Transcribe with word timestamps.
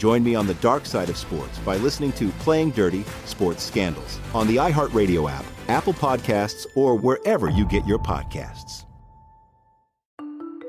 Join 0.00 0.24
me 0.24 0.34
on 0.34 0.46
the 0.46 0.54
dark 0.54 0.86
side 0.86 1.10
of 1.10 1.18
sports 1.18 1.58
by 1.58 1.76
listening 1.76 2.12
to 2.12 2.30
Playing 2.38 2.70
Dirty 2.70 3.04
Sports 3.26 3.62
Scandals 3.62 4.18
on 4.32 4.46
the 4.46 4.56
iHeartRadio 4.56 5.30
app, 5.30 5.44
Apple 5.68 5.92
Podcasts, 5.92 6.66
or 6.74 6.96
wherever 6.96 7.50
you 7.50 7.66
get 7.66 7.86
your 7.86 7.98
podcasts. 7.98 8.86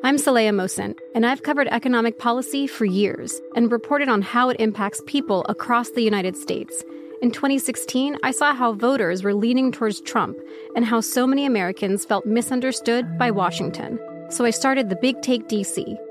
I'm 0.03 0.17
Saleha 0.17 0.49
Mohsin, 0.49 0.97
and 1.15 1.25
I've 1.25 1.43
covered 1.43 1.69
economic 1.69 2.19
policy 2.19 2.67
for 2.67 2.83
years 2.83 3.39
and 3.55 3.71
reported 3.71 4.09
on 4.09 4.21
how 4.21 4.49
it 4.49 4.59
impacts 4.59 5.01
people 5.07 5.45
across 5.47 5.91
the 5.91 6.01
United 6.01 6.35
States. 6.35 6.83
In 7.21 7.31
2016, 7.31 8.17
I 8.23 8.31
saw 8.31 8.53
how 8.53 8.73
voters 8.73 9.23
were 9.23 9.33
leaning 9.33 9.71
towards 9.71 10.01
Trump 10.01 10.37
and 10.75 10.83
how 10.83 10.99
so 10.99 11.25
many 11.25 11.45
Americans 11.45 12.03
felt 12.03 12.25
misunderstood 12.25 13.17
by 13.17 13.31
Washington. 13.31 13.97
So 14.29 14.43
I 14.43 14.49
started 14.49 14.89
the 14.89 14.97
Big 14.97 15.21
Take 15.21 15.47
DC 15.47 15.97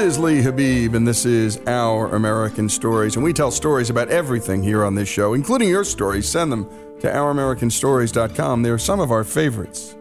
Is 0.00 0.18
Lee 0.18 0.40
Habib, 0.40 0.94
and 0.94 1.06
this 1.06 1.26
is 1.26 1.60
Our 1.66 2.14
American 2.14 2.70
Stories. 2.70 3.16
And 3.16 3.24
we 3.24 3.34
tell 3.34 3.50
stories 3.50 3.90
about 3.90 4.08
everything 4.08 4.62
here 4.62 4.82
on 4.82 4.94
this 4.94 5.08
show, 5.08 5.34
including 5.34 5.68
your 5.68 5.84
stories. 5.84 6.26
Send 6.26 6.50
them 6.50 6.64
to 7.00 7.06
OurAmericanStories.com. 7.06 8.62
They 8.62 8.70
are 8.70 8.78
some 8.78 8.98
of 8.98 9.10
our 9.10 9.24
favorites. 9.24 9.94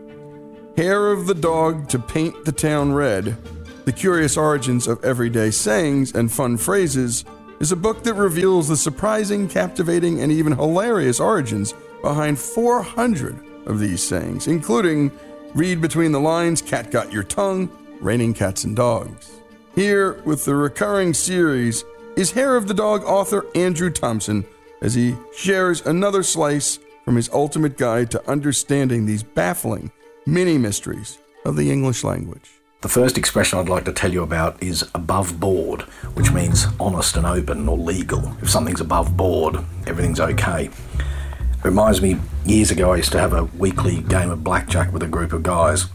Hair 0.77 1.11
of 1.11 1.27
the 1.27 1.33
Dog 1.33 1.89
to 1.89 1.99
Paint 1.99 2.45
the 2.45 2.53
Town 2.53 2.93
Red 2.93 3.35
The 3.83 3.91
Curious 3.91 4.37
Origins 4.37 4.87
of 4.87 5.03
Everyday 5.03 5.51
Sayings 5.51 6.15
and 6.15 6.31
Fun 6.31 6.55
Phrases 6.55 7.25
is 7.59 7.73
a 7.73 7.75
book 7.75 8.03
that 8.03 8.13
reveals 8.13 8.69
the 8.69 8.77
surprising, 8.77 9.49
captivating, 9.49 10.21
and 10.21 10.31
even 10.31 10.53
hilarious 10.53 11.19
origins 11.19 11.73
behind 12.01 12.39
400 12.39 13.37
of 13.65 13.79
these 13.79 14.01
sayings, 14.01 14.47
including 14.47 15.11
Read 15.53 15.81
Between 15.81 16.13
the 16.13 16.21
Lines, 16.21 16.61
Cat 16.61 16.89
Got 16.89 17.11
Your 17.11 17.23
Tongue, 17.23 17.69
Raining 17.99 18.33
Cats 18.33 18.63
and 18.63 18.77
Dogs. 18.77 19.39
Here, 19.75 20.21
with 20.25 20.45
the 20.45 20.55
recurring 20.55 21.13
series, 21.13 21.83
is 22.15 22.31
Hair 22.31 22.55
of 22.55 22.67
the 22.67 22.73
Dog 22.73 23.03
author 23.03 23.45
Andrew 23.55 23.91
Thompson 23.91 24.43
as 24.81 24.95
he 24.95 25.15
shares 25.35 25.85
another 25.85 26.23
slice 26.23 26.79
from 27.05 27.15
his 27.15 27.29
ultimate 27.29 27.77
guide 27.77 28.09
to 28.11 28.29
understanding 28.29 29.05
these 29.05 29.23
baffling 29.23 29.91
mini 30.25 30.57
mysteries 30.57 31.19
of 31.45 31.55
the 31.55 31.71
English 31.71 32.03
language. 32.03 32.49
The 32.81 32.89
first 32.89 33.17
expression 33.17 33.59
I'd 33.59 33.69
like 33.69 33.85
to 33.85 33.93
tell 33.93 34.11
you 34.11 34.23
about 34.23 34.61
is 34.61 34.89
above 34.95 35.39
board, 35.39 35.81
which 36.13 36.31
means 36.31 36.65
honest 36.79 37.15
and 37.15 37.25
open 37.25 37.67
or 37.67 37.77
legal. 37.77 38.35
If 38.41 38.49
something's 38.49 38.81
above 38.81 39.15
board, 39.15 39.57
everything's 39.85 40.19
okay. 40.19 40.65
It 40.65 41.65
reminds 41.65 42.01
me, 42.01 42.17
years 42.45 42.71
ago, 42.71 42.93
I 42.93 42.97
used 42.97 43.11
to 43.11 43.19
have 43.19 43.33
a 43.33 43.45
weekly 43.45 44.01
game 44.01 44.31
of 44.31 44.43
blackjack 44.43 44.91
with 44.91 45.03
a 45.03 45.07
group 45.07 45.31
of 45.33 45.43
guys 45.43 45.85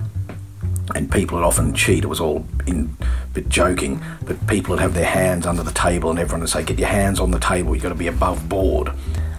and 0.95 1.11
people 1.11 1.39
would 1.39 1.45
often 1.45 1.75
cheat. 1.75 2.05
It 2.05 2.09
was 2.09 2.21
all 2.21 2.45
in 2.67 2.97
bit 3.33 3.49
joking, 3.49 4.03
but 4.27 4.47
people 4.47 4.71
would 4.71 4.81
have 4.81 4.95
their 4.95 5.05
hands 5.05 5.47
under 5.47 5.63
the 5.63 5.73
table, 5.73 6.11
and 6.11 6.19
everyone 6.19 6.41
would 6.41 6.51
say, 6.51 6.63
"Get 6.63 6.79
your 6.79 6.89
hands 6.89 7.21
on 7.21 7.31
the 7.31 7.41
table. 7.41 7.75
You've 7.75 7.83
got 7.83 7.89
to 7.91 7.95
be 7.95 8.07
above 8.07 8.49
board," 8.49 8.91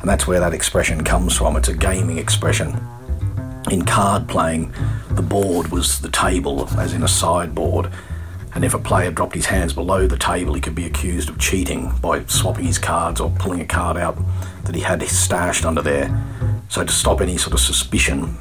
and 0.02 0.10
that's 0.10 0.28
where 0.28 0.40
that 0.40 0.54
expression 0.54 1.04
comes 1.04 1.36
from. 1.36 1.56
It's 1.56 1.70
a 1.70 1.74
gaming 1.74 2.18
expression. 2.18 2.80
In 3.72 3.84
card 3.84 4.28
playing, 4.28 4.74
the 5.12 5.22
board 5.22 5.70
was 5.72 6.00
the 6.00 6.10
table, 6.10 6.70
as 6.78 6.94
in 6.94 7.04
a 7.04 7.08
sideboard. 7.08 7.90
And 8.54 8.64
if 8.64 8.74
a 8.74 8.80
player 8.80 9.12
dropped 9.12 9.36
his 9.36 9.48
hands 9.48 9.74
below 9.74 10.08
the 10.08 10.18
table, 10.18 10.54
he 10.54 10.62
could 10.62 10.76
be 10.76 10.86
accused 10.86 11.28
of 11.28 11.38
cheating 11.40 11.92
by 12.02 12.24
swapping 12.28 12.66
his 12.66 12.78
cards 12.78 13.20
or 13.20 13.30
pulling 13.32 13.60
a 13.60 13.66
card 13.66 13.98
out 13.98 14.18
that 14.64 14.76
he 14.76 14.82
had 14.82 15.02
stashed 15.04 15.66
under 15.66 15.82
there. 15.82 16.10
So, 16.70 16.84
to 16.84 16.92
stop 16.92 17.22
any 17.22 17.38
sort 17.38 17.54
of 17.54 17.60
suspicion, 17.60 18.38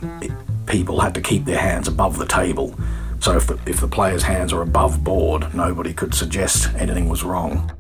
people 0.66 1.00
had 1.00 1.14
to 1.14 1.20
keep 1.20 1.44
their 1.44 1.58
hands 1.58 1.88
above 1.88 2.18
the 2.18 2.26
table. 2.26 2.74
So 3.20 3.36
if 3.36 3.46
the, 3.46 3.58
if 3.66 3.80
the 3.80 3.88
player's 3.88 4.22
hands 4.22 4.52
are 4.52 4.62
above 4.62 5.02
board, 5.02 5.54
nobody 5.54 5.94
could 5.94 6.14
suggest 6.14 6.68
anything 6.74 7.08
was 7.08 7.22
wrong. 7.22 7.72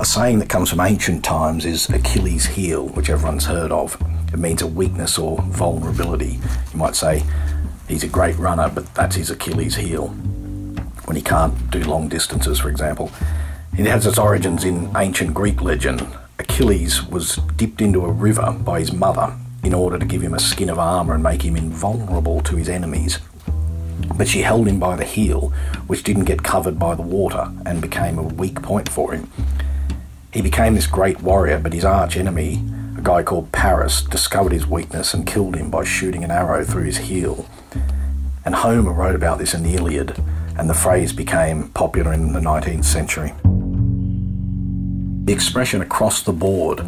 A 0.00 0.04
saying 0.04 0.38
that 0.38 0.48
comes 0.48 0.70
from 0.70 0.80
ancient 0.80 1.24
times 1.24 1.64
is 1.64 1.88
Achilles' 1.90 2.46
heel, 2.46 2.88
which 2.88 3.10
everyone's 3.10 3.46
heard 3.46 3.72
of. 3.72 4.00
It 4.32 4.38
means 4.38 4.62
a 4.62 4.66
weakness 4.66 5.18
or 5.18 5.40
vulnerability. 5.42 6.38
You 6.72 6.78
might 6.78 6.94
say, 6.94 7.24
he's 7.88 8.04
a 8.04 8.08
great 8.08 8.36
runner, 8.36 8.70
but 8.72 8.94
that's 8.94 9.16
his 9.16 9.30
Achilles' 9.30 9.76
heel. 9.76 10.08
When 11.06 11.16
he 11.16 11.22
can't 11.22 11.70
do 11.70 11.82
long 11.82 12.08
distances, 12.08 12.58
for 12.60 12.68
example, 12.68 13.10
It 13.76 13.86
has 13.86 14.06
its 14.06 14.18
origins 14.18 14.64
in 14.64 14.90
ancient 14.96 15.34
Greek 15.34 15.62
legend. 15.62 16.06
Achilles 16.38 17.06
was 17.06 17.36
dipped 17.56 17.80
into 17.80 18.04
a 18.04 18.10
river 18.10 18.52
by 18.52 18.80
his 18.80 18.92
mother 18.92 19.36
in 19.62 19.74
order 19.74 19.98
to 19.98 20.06
give 20.06 20.22
him 20.22 20.34
a 20.34 20.40
skin 20.40 20.70
of 20.70 20.78
armour 20.78 21.14
and 21.14 21.22
make 21.22 21.42
him 21.42 21.56
invulnerable 21.56 22.40
to 22.42 22.56
his 22.56 22.68
enemies. 22.68 23.18
But 24.16 24.28
she 24.28 24.42
held 24.42 24.68
him 24.68 24.78
by 24.78 24.96
the 24.96 25.04
heel, 25.04 25.52
which 25.86 26.02
didn't 26.02 26.24
get 26.24 26.42
covered 26.42 26.78
by 26.78 26.94
the 26.94 27.02
water 27.02 27.52
and 27.66 27.80
became 27.80 28.18
a 28.18 28.22
weak 28.22 28.62
point 28.62 28.88
for 28.88 29.12
him. 29.12 29.30
He 30.32 30.42
became 30.42 30.74
this 30.74 30.86
great 30.86 31.22
warrior, 31.22 31.58
but 31.58 31.72
his 31.72 31.84
arch 31.84 32.16
enemy, 32.16 32.62
a 32.96 33.00
guy 33.02 33.22
called 33.22 33.52
Paris, 33.52 34.02
discovered 34.02 34.52
his 34.52 34.66
weakness 34.66 35.14
and 35.14 35.26
killed 35.26 35.56
him 35.56 35.70
by 35.70 35.84
shooting 35.84 36.24
an 36.24 36.30
arrow 36.30 36.64
through 36.64 36.84
his 36.84 36.98
heel. 36.98 37.48
And 38.44 38.54
Homer 38.54 38.92
wrote 38.92 39.14
about 39.14 39.38
this 39.38 39.54
in 39.54 39.62
the 39.62 39.74
Iliad, 39.74 40.22
and 40.56 40.68
the 40.68 40.74
phrase 40.74 41.12
became 41.12 41.68
popular 41.70 42.12
in 42.12 42.32
the 42.32 42.40
19th 42.40 42.84
century. 42.84 43.32
The 45.28 45.34
expression 45.34 45.82
across 45.82 46.22
the 46.22 46.32
board 46.32 46.80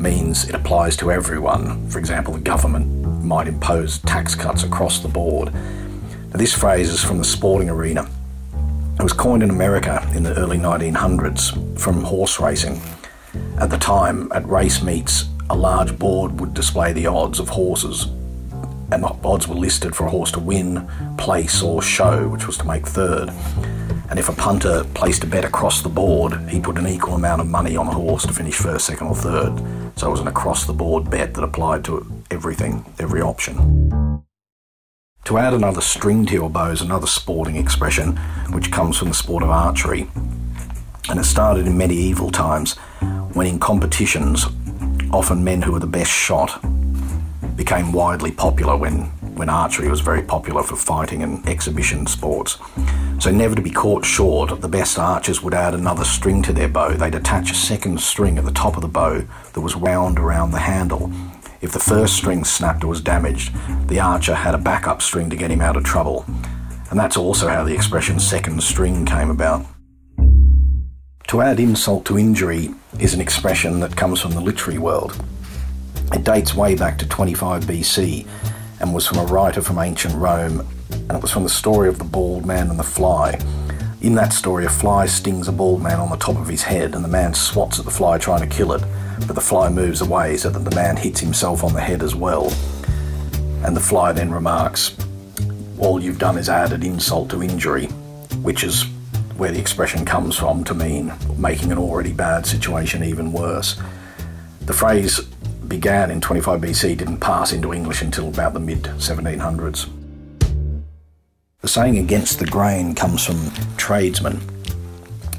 means 0.00 0.48
it 0.48 0.56
applies 0.56 0.96
to 0.96 1.12
everyone. 1.12 1.88
For 1.88 2.00
example, 2.00 2.34
the 2.34 2.40
government 2.40 3.24
might 3.24 3.46
impose 3.46 3.98
tax 3.98 4.34
cuts 4.34 4.64
across 4.64 4.98
the 4.98 5.08
board. 5.08 5.54
Now, 5.54 6.32
this 6.32 6.52
phrase 6.52 6.90
is 6.90 7.04
from 7.04 7.18
the 7.18 7.24
sporting 7.24 7.70
arena. 7.70 8.10
It 8.98 9.04
was 9.04 9.12
coined 9.12 9.44
in 9.44 9.50
America 9.50 10.04
in 10.16 10.24
the 10.24 10.34
early 10.34 10.58
1900s 10.58 11.78
from 11.78 12.02
horse 12.02 12.40
racing. 12.40 12.82
At 13.60 13.70
the 13.70 13.78
time, 13.78 14.32
at 14.32 14.44
race 14.48 14.82
meets, 14.82 15.26
a 15.48 15.54
large 15.54 15.96
board 15.96 16.40
would 16.40 16.54
display 16.54 16.92
the 16.92 17.06
odds 17.06 17.38
of 17.38 17.50
horses, 17.50 18.06
and 18.90 19.04
the 19.04 19.16
odds 19.22 19.46
were 19.46 19.54
listed 19.54 19.94
for 19.94 20.08
a 20.08 20.10
horse 20.10 20.32
to 20.32 20.40
win, 20.40 20.90
place, 21.18 21.62
or 21.62 21.82
show, 21.82 22.26
which 22.26 22.48
was 22.48 22.58
to 22.58 22.66
make 22.66 22.84
third. 22.84 23.30
And 24.08 24.18
if 24.18 24.28
a 24.28 24.32
punter 24.32 24.84
placed 24.94 25.24
a 25.24 25.26
bet 25.26 25.44
across 25.44 25.82
the 25.82 25.88
board, 25.88 26.34
he 26.48 26.60
put 26.60 26.78
an 26.78 26.86
equal 26.86 27.14
amount 27.14 27.40
of 27.40 27.48
money 27.48 27.76
on 27.76 27.88
a 27.88 27.92
horse 27.92 28.24
to 28.26 28.32
finish 28.32 28.54
first, 28.54 28.86
second, 28.86 29.08
or 29.08 29.16
third. 29.16 29.58
So 29.98 30.08
it 30.08 30.10
was 30.10 30.20
an 30.20 30.28
across 30.28 30.64
the 30.64 30.72
board 30.72 31.10
bet 31.10 31.34
that 31.34 31.42
applied 31.42 31.84
to 31.86 32.06
everything, 32.30 32.84
every 32.98 33.20
option. 33.20 34.22
To 35.24 35.38
add 35.38 35.54
another 35.54 35.80
string 35.80 36.24
to 36.26 36.34
your 36.34 36.48
bow 36.48 36.70
is 36.70 36.82
another 36.82 37.08
sporting 37.08 37.56
expression 37.56 38.16
which 38.52 38.70
comes 38.70 38.96
from 38.96 39.08
the 39.08 39.14
sport 39.14 39.42
of 39.42 39.50
archery. 39.50 40.08
And 41.08 41.18
it 41.18 41.24
started 41.24 41.66
in 41.66 41.76
medieval 41.76 42.30
times 42.30 42.76
when 43.32 43.48
in 43.48 43.58
competitions, 43.58 44.46
often 45.12 45.42
men 45.42 45.62
who 45.62 45.72
were 45.72 45.80
the 45.80 45.86
best 45.86 46.12
shot 46.12 46.60
became 47.56 47.90
widely 47.90 48.30
popular 48.30 48.76
when 48.76 49.10
when 49.36 49.48
archery 49.48 49.88
was 49.88 50.00
very 50.00 50.22
popular 50.22 50.62
for 50.62 50.76
fighting 50.76 51.22
and 51.22 51.46
exhibition 51.46 52.06
sports. 52.06 52.58
So, 53.18 53.30
never 53.30 53.54
to 53.54 53.62
be 53.62 53.70
caught 53.70 54.04
short, 54.04 54.60
the 54.60 54.68
best 54.68 54.98
archers 54.98 55.42
would 55.42 55.54
add 55.54 55.74
another 55.74 56.04
string 56.04 56.42
to 56.42 56.52
their 56.52 56.68
bow. 56.68 56.94
They'd 56.94 57.14
attach 57.14 57.50
a 57.50 57.54
second 57.54 58.00
string 58.00 58.38
at 58.38 58.44
the 58.44 58.50
top 58.50 58.76
of 58.76 58.82
the 58.82 58.88
bow 58.88 59.26
that 59.52 59.60
was 59.60 59.76
wound 59.76 60.18
around 60.18 60.50
the 60.50 60.58
handle. 60.58 61.10
If 61.60 61.72
the 61.72 61.78
first 61.78 62.16
string 62.16 62.44
snapped 62.44 62.84
or 62.84 62.88
was 62.88 63.00
damaged, 63.00 63.52
the 63.88 64.00
archer 64.00 64.34
had 64.34 64.54
a 64.54 64.58
backup 64.58 65.02
string 65.02 65.30
to 65.30 65.36
get 65.36 65.50
him 65.50 65.60
out 65.60 65.76
of 65.76 65.84
trouble. 65.84 66.24
And 66.90 66.98
that's 66.98 67.16
also 67.16 67.48
how 67.48 67.64
the 67.64 67.74
expression 67.74 68.20
second 68.20 68.62
string 68.62 69.04
came 69.04 69.30
about. 69.30 69.66
To 71.28 71.40
add 71.40 71.58
insult 71.58 72.04
to 72.06 72.18
injury 72.18 72.70
is 73.00 73.12
an 73.12 73.20
expression 73.20 73.80
that 73.80 73.96
comes 73.96 74.20
from 74.20 74.30
the 74.30 74.40
literary 74.40 74.78
world. 74.78 75.20
It 76.12 76.22
dates 76.22 76.54
way 76.54 76.76
back 76.76 76.98
to 76.98 77.08
25 77.08 77.64
BC 77.64 78.26
and 78.80 78.94
was 78.94 79.06
from 79.06 79.18
a 79.18 79.24
writer 79.24 79.62
from 79.62 79.78
ancient 79.78 80.14
Rome, 80.14 80.66
and 80.90 81.12
it 81.12 81.22
was 81.22 81.30
from 81.30 81.42
the 81.42 81.48
story 81.48 81.88
of 81.88 81.98
the 81.98 82.04
bald 82.04 82.46
man 82.46 82.70
and 82.70 82.78
the 82.78 82.84
fly. 82.84 83.38
In 84.02 84.14
that 84.14 84.32
story, 84.32 84.64
a 84.64 84.68
fly 84.68 85.06
stings 85.06 85.48
a 85.48 85.52
bald 85.52 85.82
man 85.82 85.98
on 85.98 86.10
the 86.10 86.16
top 86.16 86.36
of 86.36 86.48
his 86.48 86.62
head, 86.62 86.94
and 86.94 87.04
the 87.04 87.08
man 87.08 87.34
swats 87.34 87.78
at 87.78 87.84
the 87.84 87.90
fly 87.90 88.18
trying 88.18 88.48
to 88.48 88.54
kill 88.54 88.72
it, 88.72 88.82
but 89.26 89.34
the 89.34 89.40
fly 89.40 89.68
moves 89.68 90.00
away 90.00 90.36
so 90.36 90.50
that 90.50 90.68
the 90.68 90.76
man 90.76 90.96
hits 90.96 91.20
himself 91.20 91.64
on 91.64 91.72
the 91.72 91.80
head 91.80 92.02
as 92.02 92.14
well. 92.14 92.52
And 93.64 93.74
the 93.76 93.80
fly 93.80 94.12
then 94.12 94.30
remarks, 94.30 94.96
All 95.78 96.00
you've 96.00 96.18
done 96.18 96.38
is 96.38 96.48
added 96.48 96.84
insult 96.84 97.30
to 97.30 97.42
injury, 97.42 97.86
which 98.42 98.62
is 98.62 98.84
where 99.36 99.52
the 99.52 99.58
expression 99.58 100.04
comes 100.04 100.36
from 100.36 100.64
to 100.64 100.74
mean 100.74 101.12
making 101.36 101.72
an 101.72 101.78
already 101.78 102.12
bad 102.12 102.46
situation 102.46 103.02
even 103.02 103.32
worse. 103.32 103.80
The 104.62 104.72
phrase 104.72 105.20
began 105.76 106.10
in 106.10 106.22
25 106.22 106.62
BC 106.62 106.96
didn't 106.96 107.18
pass 107.18 107.52
into 107.52 107.74
English 107.74 108.00
until 108.00 108.28
about 108.28 108.54
the 108.54 108.60
mid 108.60 108.82
1700s. 108.84 109.90
The 111.60 111.68
saying 111.68 111.98
against 111.98 112.38
the 112.38 112.46
grain 112.46 112.94
comes 112.94 113.22
from 113.22 113.50
tradesmen. 113.76 114.40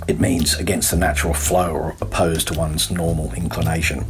It 0.08 0.20
means 0.20 0.54
against 0.60 0.92
the 0.92 0.98
natural 0.98 1.34
flow 1.34 1.72
or 1.72 1.96
opposed 2.02 2.50
to 2.50 2.54
one's 2.54 2.92
normal 2.92 3.34
inclination. 3.34 4.06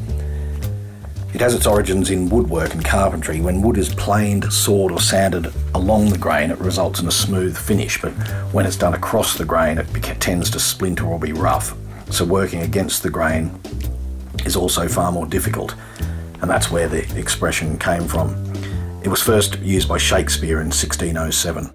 It 1.33 1.39
has 1.39 1.53
its 1.53 1.65
origins 1.65 2.09
in 2.09 2.27
woodwork 2.27 2.73
and 2.73 2.83
carpentry. 2.83 3.39
When 3.39 3.61
wood 3.61 3.77
is 3.77 3.95
planed, 3.95 4.51
sawed, 4.51 4.91
or 4.91 4.99
sanded 4.99 5.53
along 5.75 6.09
the 6.09 6.17
grain, 6.17 6.51
it 6.51 6.59
results 6.59 6.99
in 6.99 7.07
a 7.07 7.11
smooth 7.11 7.57
finish, 7.57 8.01
but 8.01 8.11
when 8.51 8.65
it's 8.65 8.75
done 8.75 8.95
across 8.95 9.37
the 9.37 9.45
grain, 9.45 9.77
it 9.77 9.87
tends 10.19 10.49
to 10.49 10.59
splinter 10.59 11.05
or 11.05 11.19
be 11.19 11.31
rough. 11.31 11.73
So, 12.09 12.25
working 12.25 12.63
against 12.63 13.01
the 13.01 13.09
grain 13.09 13.57
is 14.45 14.55
also 14.55 14.87
far 14.87 15.11
more 15.11 15.25
difficult, 15.25 15.75
and 16.41 16.49
that's 16.49 16.71
where 16.71 16.87
the 16.87 17.17
expression 17.17 17.77
came 17.77 18.07
from. 18.07 18.35
It 19.03 19.09
was 19.09 19.21
first 19.21 19.59
used 19.59 19.87
by 19.87 19.97
Shakespeare 19.97 20.59
in 20.59 20.67
1607. 20.67 21.73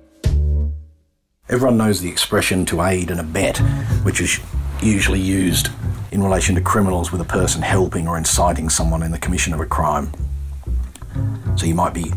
Everyone 1.49 1.77
knows 1.77 2.01
the 2.01 2.09
expression 2.09 2.65
to 2.67 2.83
aid 2.83 3.11
and 3.11 3.21
abet, 3.21 3.59
which 4.05 4.21
is 4.21 4.41
usually 4.83 5.21
used 5.21 5.69
in 6.11 6.23
relation 6.23 6.55
to 6.55 6.61
criminals 6.61 7.11
with 7.11 7.21
a 7.21 7.25
person 7.25 7.63
helping 7.63 8.07
or 8.07 8.19
inciting 8.19 8.69
someone 8.69 9.03
in 9.03 9.11
the 9.11 9.19
commission 9.19 9.53
of 9.53 9.61
a 9.61 9.67
crime. 9.67 10.13
So 11.57 11.67
you 11.67 11.75
might 11.75 11.95
be 11.95 12.13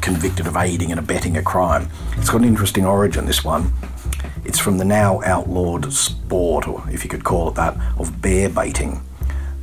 convicted 0.00 0.46
of 0.46 0.56
aiding 0.56 0.90
and 0.90 0.98
abetting 0.98 1.36
a 1.36 1.42
crime. 1.42 1.88
It's 2.16 2.30
got 2.30 2.40
an 2.40 2.46
interesting 2.46 2.84
origin, 2.84 3.26
this 3.26 3.44
one. 3.44 3.72
It's 4.44 4.58
from 4.58 4.78
the 4.78 4.84
now 4.84 5.20
outlawed 5.24 5.92
sport, 5.92 6.66
or 6.66 6.82
if 6.90 7.04
you 7.04 7.10
could 7.10 7.24
call 7.24 7.48
it 7.48 7.54
that, 7.56 7.76
of 7.98 8.20
bear 8.22 8.48
baiting. 8.48 9.02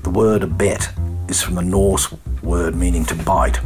The 0.04 0.10
word 0.10 0.44
abet 0.44 0.90
is 1.28 1.42
from 1.42 1.56
the 1.56 1.62
Norse 1.62 2.14
word 2.42 2.76
meaning 2.76 3.06
to 3.06 3.16
bite, 3.16 3.60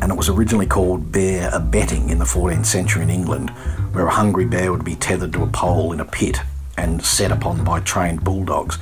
and 0.00 0.12
it 0.12 0.16
was 0.16 0.28
originally 0.28 0.66
called 0.66 1.10
bear 1.10 1.50
abetting 1.52 2.10
in 2.10 2.18
the 2.18 2.24
14th 2.24 2.66
century 2.66 3.02
in 3.02 3.10
England, 3.10 3.50
where 3.92 4.06
a 4.06 4.14
hungry 4.14 4.44
bear 4.44 4.70
would 4.70 4.84
be 4.84 4.94
tethered 4.94 5.32
to 5.32 5.42
a 5.42 5.46
pole 5.46 5.92
in 5.92 6.00
a 6.00 6.04
pit 6.04 6.38
and 6.76 7.04
set 7.04 7.32
upon 7.32 7.64
by 7.64 7.80
trained 7.80 8.22
bulldogs. 8.22 8.78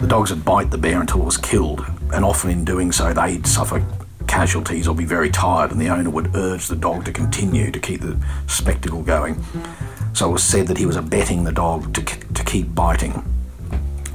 The 0.00 0.06
dogs 0.06 0.30
would 0.30 0.44
bite 0.44 0.70
the 0.70 0.78
bear 0.78 1.00
until 1.00 1.22
it 1.22 1.24
was 1.24 1.36
killed, 1.36 1.84
and 2.12 2.24
often 2.24 2.50
in 2.50 2.64
doing 2.64 2.92
so, 2.92 3.12
they'd 3.12 3.46
suffer 3.46 3.84
casualties 4.26 4.88
or 4.88 4.94
be 4.94 5.04
very 5.04 5.30
tired, 5.30 5.70
and 5.70 5.80
the 5.80 5.88
owner 5.88 6.10
would 6.10 6.34
urge 6.34 6.66
the 6.66 6.76
dog 6.76 7.04
to 7.04 7.12
continue 7.12 7.70
to 7.70 7.78
keep 7.78 8.00
the 8.00 8.18
spectacle 8.46 9.02
going. 9.02 9.42
So 10.12 10.28
it 10.28 10.32
was 10.32 10.44
said 10.44 10.66
that 10.66 10.78
he 10.78 10.86
was 10.86 10.96
abetting 10.96 11.44
the 11.44 11.52
dog 11.52 11.94
to, 11.94 12.02
to 12.02 12.44
keep 12.44 12.74
biting 12.74 13.24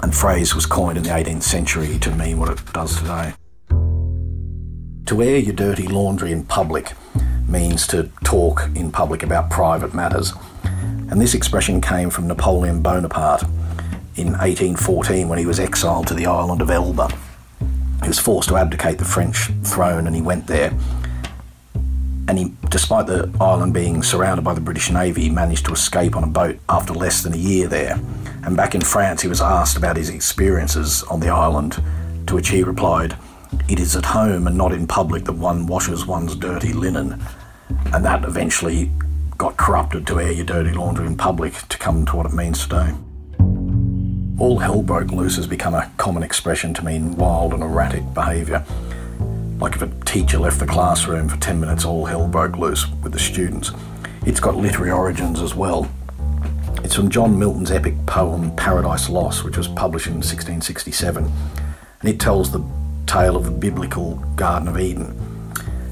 and 0.01 0.15
phrase 0.15 0.55
was 0.55 0.65
coined 0.65 0.97
in 0.97 1.03
the 1.03 1.09
18th 1.09 1.43
century 1.43 1.97
to 1.99 2.11
mean 2.15 2.39
what 2.39 2.49
it 2.49 2.73
does 2.73 2.97
today. 2.97 3.33
To 5.07 5.21
air 5.21 5.37
your 5.37 5.55
dirty 5.55 5.87
laundry 5.87 6.31
in 6.31 6.43
public 6.43 6.93
means 7.47 7.87
to 7.87 8.11
talk 8.23 8.69
in 8.75 8.91
public 8.91 9.23
about 9.23 9.49
private 9.49 9.93
matters, 9.93 10.33
and 10.63 11.21
this 11.21 11.33
expression 11.33 11.79
came 11.79 12.09
from 12.09 12.27
Napoleon 12.27 12.81
Bonaparte 12.81 13.43
in 14.17 14.33
1814 14.33 15.29
when 15.29 15.39
he 15.39 15.45
was 15.45 15.59
exiled 15.59 16.07
to 16.07 16.13
the 16.13 16.25
island 16.25 16.61
of 16.61 16.69
Elba. 16.69 17.09
He 18.01 18.07
was 18.07 18.19
forced 18.19 18.49
to 18.49 18.57
abdicate 18.57 18.97
the 18.97 19.05
French 19.05 19.49
throne 19.63 20.07
and 20.07 20.15
he 20.15 20.21
went 20.21 20.47
there. 20.47 20.73
And 22.27 22.37
he, 22.37 22.53
despite 22.69 23.07
the 23.07 23.31
island 23.39 23.73
being 23.73 24.03
surrounded 24.03 24.43
by 24.43 24.53
the 24.53 24.61
British 24.61 24.91
Navy, 24.91 25.29
managed 25.29 25.65
to 25.67 25.71
escape 25.71 26.15
on 26.15 26.23
a 26.23 26.27
boat 26.27 26.59
after 26.67 26.93
less 26.93 27.21
than 27.23 27.33
a 27.33 27.37
year 27.37 27.67
there. 27.67 27.99
And 28.47 28.55
back 28.55 28.75
in 28.75 28.81
France, 28.81 29.21
he 29.21 29.27
was 29.27 29.41
asked 29.41 29.75
about 29.75 29.97
his 29.97 30.07
experiences 30.07 31.03
on 31.03 31.19
the 31.19 31.27
island, 31.27 31.83
to 32.27 32.35
which 32.35 32.47
he 32.47 32.63
replied, 32.63 33.17
It 33.67 33.77
is 33.77 33.93
at 33.97 34.05
home 34.05 34.47
and 34.47 34.57
not 34.57 34.71
in 34.71 34.87
public 34.87 35.25
that 35.25 35.33
one 35.33 35.67
washes 35.67 36.05
one's 36.05 36.33
dirty 36.33 36.71
linen. 36.71 37.21
And 37.93 38.05
that 38.05 38.23
eventually 38.23 38.89
got 39.37 39.57
corrupted 39.57 40.07
to 40.07 40.21
air 40.21 40.31
your 40.31 40.45
dirty 40.45 40.71
laundry 40.71 41.07
in 41.07 41.17
public 41.17 41.55
to 41.67 41.77
come 41.77 42.05
to 42.05 42.15
what 42.15 42.25
it 42.25 42.31
means 42.31 42.63
today. 42.63 42.93
All 44.39 44.59
hell 44.59 44.81
broke 44.81 45.11
loose 45.11 45.35
has 45.35 45.45
become 45.45 45.73
a 45.73 45.91
common 45.97 46.23
expression 46.23 46.73
to 46.75 46.85
mean 46.85 47.17
wild 47.17 47.53
and 47.53 47.61
erratic 47.61 48.13
behaviour. 48.13 48.63
Like 49.59 49.75
if 49.75 49.81
a 49.81 49.91
teacher 50.05 50.39
left 50.39 50.59
the 50.59 50.67
classroom 50.67 51.27
for 51.27 51.35
10 51.35 51.59
minutes, 51.59 51.83
all 51.83 52.05
hell 52.05 52.29
broke 52.29 52.57
loose 52.57 52.87
with 53.03 53.11
the 53.11 53.19
students. 53.19 53.71
It's 54.25 54.39
got 54.39 54.55
literary 54.55 54.91
origins 54.91 55.41
as 55.41 55.53
well. 55.53 55.91
It's 56.83 56.95
from 56.95 57.09
John 57.09 57.37
Milton's 57.37 57.71
epic 57.71 58.05
poem 58.05 58.55
Paradise 58.55 59.09
Lost, 59.09 59.43
which 59.43 59.57
was 59.57 59.67
published 59.67 60.07
in 60.07 60.13
1667, 60.13 61.25
and 62.01 62.09
it 62.09 62.19
tells 62.19 62.51
the 62.51 62.63
tale 63.07 63.35
of 63.35 63.45
the 63.45 63.51
biblical 63.51 64.15
Garden 64.35 64.67
of 64.67 64.79
Eden. 64.79 65.15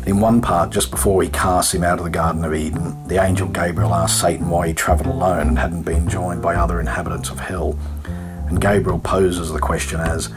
In 0.06 0.20
one 0.20 0.42
part, 0.42 0.70
just 0.70 0.92
before 0.92 1.24
he 1.24 1.30
casts 1.30 1.74
him 1.74 1.84
out 1.84 1.98
of 1.98 2.04
the 2.04 2.12
Garden 2.12 2.46
of 2.46 2.54
Eden, 2.54 3.08
the 3.08 3.22
angel 3.22 3.48
Gabriel 3.48 3.96
asks 3.96 4.22
Satan 4.22 4.50
why 4.50 4.68
he 4.68 4.74
travelled 4.74 5.08
alone 5.08 5.48
and 5.48 5.60
hadn't 5.60 5.82
been 5.84 6.08
joined 6.08 6.44
by 6.44 6.56
other 6.56 6.80
inhabitants 6.80 7.32
of 7.32 7.40
hell. 7.40 7.78
And 8.48 8.62
Gabriel 8.62 9.00
poses 9.00 9.52
the 9.52 9.60
question 9.60 10.00
as, 10.00 10.30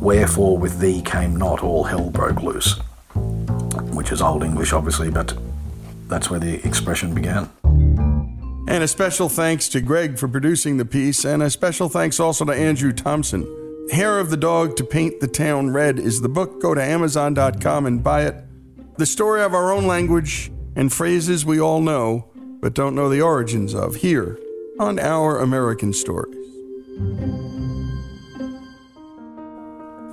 Wherefore 0.00 0.56
with 0.56 0.80
thee 0.80 1.02
came 1.02 1.36
not 1.36 1.62
all 1.62 1.84
hell 1.84 2.08
broke 2.08 2.42
loose? 2.42 2.78
Which 3.92 4.10
is 4.10 4.22
Old 4.22 4.42
English, 4.42 4.72
obviously, 4.72 5.10
but 5.10 5.36
that's 6.08 6.30
where 6.30 6.40
the 6.40 6.66
expression 6.66 7.14
began. 7.14 7.50
And 8.72 8.82
a 8.82 8.88
special 8.88 9.28
thanks 9.28 9.68
to 9.68 9.82
Greg 9.82 10.18
for 10.18 10.28
producing 10.28 10.78
the 10.78 10.86
piece, 10.86 11.26
and 11.26 11.42
a 11.42 11.50
special 11.50 11.90
thanks 11.90 12.18
also 12.18 12.46
to 12.46 12.54
Andrew 12.54 12.90
Thompson. 12.90 13.46
Hair 13.92 14.18
of 14.18 14.30
the 14.30 14.36
Dog 14.38 14.76
to 14.76 14.84
Paint 14.84 15.20
the 15.20 15.28
Town 15.28 15.68
Red 15.74 15.98
is 15.98 16.22
the 16.22 16.30
book. 16.30 16.58
Go 16.62 16.74
to 16.74 16.82
Amazon.com 16.82 17.84
and 17.84 18.02
buy 18.02 18.24
it. 18.24 18.34
The 18.96 19.04
story 19.04 19.42
of 19.42 19.52
our 19.52 19.70
own 19.70 19.86
language 19.86 20.50
and 20.74 20.90
phrases 20.90 21.44
we 21.44 21.60
all 21.60 21.82
know, 21.82 22.30
but 22.62 22.72
don't 22.72 22.94
know 22.94 23.10
the 23.10 23.20
origins 23.20 23.74
of, 23.74 23.96
here 23.96 24.38
on 24.80 24.98
Our 24.98 25.40
American 25.40 25.92
Stories. 25.92 26.34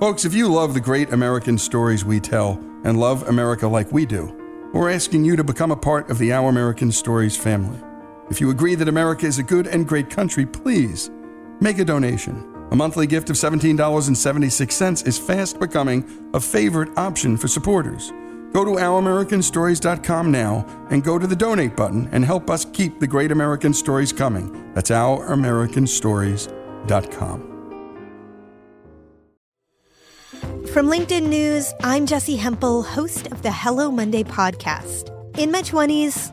Folks, 0.00 0.26
if 0.26 0.34
you 0.34 0.52
love 0.52 0.74
the 0.74 0.82
great 0.84 1.14
American 1.14 1.56
stories 1.56 2.04
we 2.04 2.20
tell 2.20 2.62
and 2.84 3.00
love 3.00 3.26
America 3.26 3.66
like 3.66 3.90
we 3.90 4.04
do, 4.04 4.36
we're 4.74 4.90
asking 4.90 5.24
you 5.24 5.34
to 5.36 5.44
become 5.44 5.70
a 5.70 5.76
part 5.76 6.10
of 6.10 6.18
the 6.18 6.30
Our 6.34 6.50
American 6.50 6.92
Stories 6.92 7.38
family. 7.38 7.80
If 8.30 8.40
you 8.40 8.50
agree 8.50 8.76
that 8.76 8.88
America 8.88 9.26
is 9.26 9.38
a 9.38 9.42
good 9.42 9.66
and 9.66 9.86
great 9.86 10.08
country, 10.08 10.46
please 10.46 11.10
make 11.60 11.78
a 11.78 11.84
donation. 11.84 12.46
A 12.70 12.76
monthly 12.76 13.06
gift 13.08 13.28
of 13.28 13.36
$17.76 13.36 15.06
is 15.06 15.18
fast 15.18 15.58
becoming 15.58 16.30
a 16.32 16.40
favorite 16.40 16.96
option 16.96 17.36
for 17.36 17.48
supporters. 17.48 18.12
Go 18.52 18.64
to 18.64 18.70
ouramericanstories.com 18.72 20.30
now 20.30 20.64
and 20.90 21.02
go 21.02 21.18
to 21.18 21.26
the 21.26 21.34
donate 21.34 21.74
button 21.76 22.08
and 22.12 22.24
help 22.24 22.48
us 22.48 22.64
keep 22.64 23.00
the 23.00 23.06
great 23.06 23.32
American 23.32 23.74
stories 23.74 24.12
coming. 24.12 24.72
That's 24.74 24.90
ouramericanstories.com. 24.90 27.50
From 30.72 30.86
LinkedIn 30.86 31.26
News, 31.26 31.74
I'm 31.82 32.06
Jessi 32.06 32.38
Hempel, 32.38 32.84
host 32.84 33.26
of 33.32 33.42
the 33.42 33.50
Hello 33.50 33.90
Monday 33.90 34.22
podcast. 34.22 35.10
In 35.36 35.50
my 35.50 35.62
20s, 35.62 36.32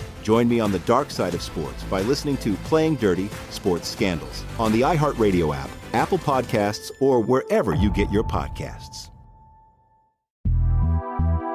Join 0.21 0.47
me 0.47 0.59
on 0.59 0.71
the 0.71 0.79
dark 0.79 1.11
side 1.11 1.33
of 1.33 1.41
sports 1.41 1.83
by 1.83 2.01
listening 2.01 2.37
to 2.37 2.53
Playing 2.65 2.95
Dirty 2.95 3.29
Sports 3.49 3.87
Scandals 3.87 4.45
on 4.59 4.71
the 4.71 4.81
iHeartRadio 4.81 5.55
app, 5.55 5.69
Apple 5.93 6.19
Podcasts, 6.19 6.91
or 6.99 7.19
wherever 7.19 7.75
you 7.75 7.91
get 7.91 8.11
your 8.11 8.23
podcasts. 8.23 9.09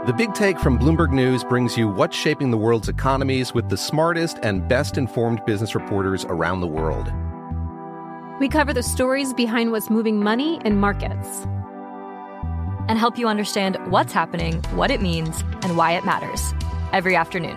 The 0.06 0.14
Big 0.16 0.35
Take 0.35 0.61
from 0.61 0.78
Bloomberg 0.78 1.11
News 1.11 1.42
brings 1.42 1.76
you 1.76 1.88
what's 1.88 2.16
shaping 2.16 2.52
the 2.52 2.56
world's 2.56 2.88
economies 2.88 3.52
with 3.52 3.68
the 3.68 3.76
smartest 3.76 4.38
and 4.42 4.68
best 4.68 4.96
informed 4.96 5.44
business 5.46 5.75
reporters 5.75 6.25
around 6.26 6.61
the 6.61 6.68
world. 6.68 7.11
We 8.38 8.49
cover 8.49 8.73
the 8.73 8.85
stories 8.85 9.32
behind 9.32 9.73
what's 9.73 9.90
moving 9.90 10.23
money 10.23 10.61
and 10.64 10.80
markets 10.80 11.44
and 12.88 12.99
help 12.99 13.18
you 13.18 13.26
understand 13.26 13.78
what's 13.90 14.12
happening, 14.12 14.62
what 14.75 14.92
it 14.92 15.02
means, 15.02 15.40
and 15.62 15.76
why 15.76 15.92
it 15.92 16.04
matters 16.04 16.54
every 16.92 17.16
afternoon. 17.16 17.56